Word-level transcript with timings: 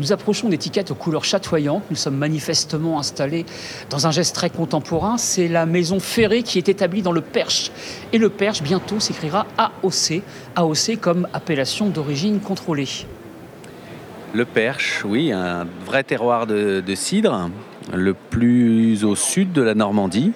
Nous 0.00 0.12
approchons 0.12 0.48
d'étiquettes 0.48 0.90
aux 0.90 0.94
couleurs 0.94 1.24
chatoyantes. 1.24 1.82
Nous 1.90 1.96
sommes 1.96 2.16
manifestement 2.16 2.98
installés 2.98 3.44
dans 3.90 4.06
un 4.06 4.10
geste 4.10 4.34
très 4.34 4.48
contemporain. 4.48 5.18
C'est 5.18 5.46
la 5.46 5.66
maison 5.66 6.00
ferrée 6.00 6.42
qui 6.42 6.56
est 6.56 6.70
établie 6.70 7.02
dans 7.02 7.12
le 7.12 7.20
Perche. 7.20 7.70
Et 8.14 8.16
le 8.16 8.30
Perche, 8.30 8.62
bientôt, 8.62 8.98
s'écrira 8.98 9.46
AOC. 9.58 10.22
AOC 10.56 10.98
comme 10.98 11.28
appellation 11.34 11.90
d'origine 11.90 12.40
contrôlée. 12.40 12.88
Le 14.32 14.46
Perche, 14.46 15.04
oui, 15.04 15.32
un 15.32 15.66
vrai 15.84 16.02
terroir 16.02 16.46
de, 16.46 16.82
cidre, 16.94 17.50
le 17.92 18.14
plus 18.14 19.04
au 19.04 19.14
sud 19.14 19.52
de 19.52 19.60
la 19.60 19.74
Normandie, 19.74 20.32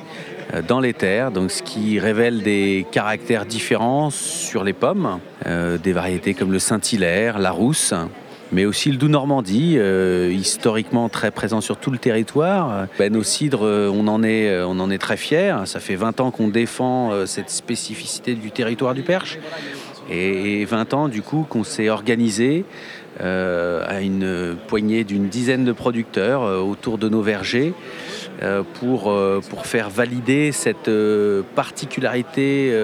euh, 0.53 0.61
dans 0.61 0.81
les 0.81 0.93
terres, 0.93 1.31
donc 1.31 1.51
ce 1.51 1.62
qui 1.62 1.99
révèle 1.99 2.43
des 2.43 2.85
caractères 2.93 3.46
différents 3.46 4.11
sur 4.11 4.62
les 4.62 4.75
pommes, 4.75 5.21
euh, 5.46 5.79
des 5.79 5.93
variétés 5.93 6.35
comme 6.35 6.53
le 6.53 6.59
Saint-Hilaire, 6.59 7.39
la 7.39 7.51
Rousse, 7.51 7.95
mais 8.53 8.65
aussi 8.65 8.91
le 8.91 8.97
Doux 8.97 9.09
Normandie, 9.09 9.77
euh, 9.79 10.33
historiquement 10.33 11.09
très 11.09 11.31
présent 11.31 11.61
sur 11.61 11.77
tout 11.77 11.91
le 11.91 11.99
territoire. 11.99 12.87
Ben, 12.99 13.13
nos 13.13 13.23
cidres, 13.23 13.63
on 13.63 14.07
en, 14.09 14.23
est, 14.23 14.63
on 14.63 14.79
en 14.81 14.91
est 14.91 14.99
très 14.99 15.17
fiers. 15.17 15.57
Ça 15.67 15.81
fait 15.81 15.96
20 15.96 16.21
ans 16.21 16.31
qu'on 16.31 16.49
défend 16.49 17.27
cette 17.27 17.51
spécificité 17.51 18.35
du 18.35 18.51
territoire 18.51 18.95
du 18.95 19.03
Perche. 19.03 19.39
Et 20.11 20.64
20 20.64 20.94
ans, 20.94 21.08
du 21.08 21.22
coup, 21.22 21.46
qu'on 21.49 21.64
s'est 21.64 21.89
organisé 21.89 22.64
à 23.21 24.00
une 24.00 24.57
poignée 24.67 25.04
d'une 25.04 25.29
dizaine 25.29 25.64
de 25.64 25.71
producteurs 25.71 26.43
autour 26.67 26.99
de 26.99 27.08
nos 27.08 27.22
vergers 27.22 27.72
euh, 28.43 28.64
pour, 28.81 29.12
euh, 29.12 29.40
pour 29.48 29.64
faire 29.64 29.90
valider 29.90 30.50
cette 30.50 30.89
euh, 30.89 31.43
particularité 31.54 32.75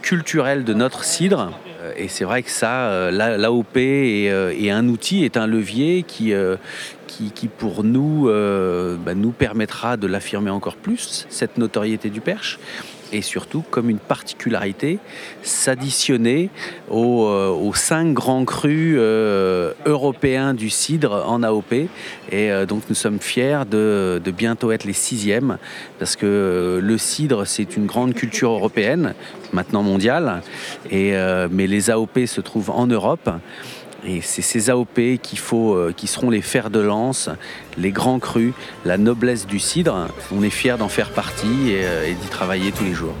culturelle 0.00 0.64
de 0.64 0.72
notre 0.72 1.04
cidre. 1.04 1.52
Et 1.98 2.08
c'est 2.08 2.24
vrai 2.24 2.42
que 2.42 2.50
ça, 2.50 3.10
l'AOP 3.10 3.76
est, 3.76 4.70
un 4.70 4.88
outil, 4.88 5.24
est 5.24 5.36
un 5.36 5.46
levier 5.46 6.04
qui, 6.04 6.32
qui, 7.34 7.48
pour 7.48 7.84
nous, 7.84 8.26
bah, 8.26 9.14
nous 9.14 9.30
permettra 9.30 9.96
de 9.96 10.06
l'affirmer 10.06 10.50
encore 10.50 10.76
plus, 10.76 11.26
cette 11.28 11.58
notoriété 11.58 12.10
du 12.10 12.20
perche 12.20 12.58
et 13.12 13.22
surtout 13.22 13.62
comme 13.70 13.90
une 13.90 13.98
particularité 13.98 14.98
s'additionner 15.42 16.50
aux, 16.90 17.26
euh, 17.26 17.72
cinq 17.74 18.12
grands 18.14 18.44
crus 18.44 18.96
euh, 18.98 19.72
européens 19.86 20.54
du 20.54 20.70
cidre 20.70 21.24
en 21.28 21.42
AOP. 21.42 21.72
Et 21.72 21.88
euh, 22.32 22.66
donc 22.66 22.82
nous 22.88 22.94
sommes 22.94 23.20
fiers 23.20 23.62
de, 23.70 24.20
bientôt 24.36 24.72
être 24.72 24.84
les 24.84 24.92
sixièmes 24.94 25.58
parce 25.98 26.16
que 26.16 26.80
le 26.82 26.98
cidre 26.98 27.46
c'est 27.46 27.76
une 27.76 27.86
grande 27.86 28.14
culture 28.14 28.50
européenne, 28.50 29.14
maintenant 29.52 29.82
mondiale, 29.82 30.42
et, 30.90 31.12
mais 31.50 31.66
les 31.66 31.90
AOP 31.90 32.24
se 32.26 32.40
trouvent 32.40 32.70
en 32.70 32.86
Europe. 32.86 33.30
Et 34.04 34.20
c'est 34.20 34.42
ces 34.42 34.70
AOP 34.70 34.98
faut, 35.36 35.78
qui 35.96 36.06
seront 36.06 36.30
les 36.30 36.42
fers 36.42 36.70
de 36.70 36.80
lance, 36.80 37.30
les 37.76 37.90
grands 37.92 38.18
crus, 38.18 38.52
la 38.84 38.98
noblesse 38.98 39.46
du 39.46 39.58
cidre. 39.58 40.08
On 40.32 40.42
est 40.42 40.50
fiers 40.50 40.76
d'en 40.78 40.88
faire 40.88 41.10
partie 41.10 41.70
et, 41.70 42.10
et 42.10 42.14
d'y 42.14 42.28
travailler 42.28 42.72
tous 42.72 42.84
les 42.84 42.94
jours. 42.94 43.14